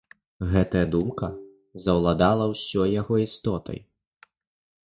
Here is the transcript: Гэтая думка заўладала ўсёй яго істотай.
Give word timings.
Гэтая 0.53 0.81
думка 0.95 1.29
заўладала 1.85 2.45
ўсёй 2.55 2.89
яго 3.01 3.15
істотай. 3.27 3.79